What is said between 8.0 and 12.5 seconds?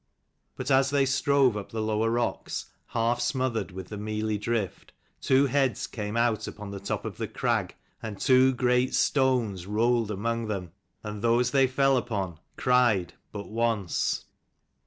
and two great stones rolled among them. And those they fell upon